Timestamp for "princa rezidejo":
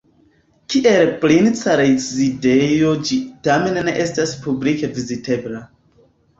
1.25-2.95